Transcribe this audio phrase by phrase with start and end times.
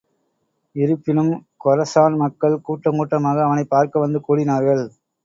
[0.75, 1.29] இருப்பினும்
[1.65, 4.83] கொரசான் மக்கள், கூட்டங்கூட்டமாக அவனைப் பார்க்க வந்து கூடினார்கள்.